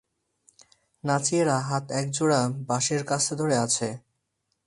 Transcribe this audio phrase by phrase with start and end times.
[1.03, 3.87] নাচিয়েরা হাতে এক জোড়া বাঁশের কাস্তে ধরে আছে।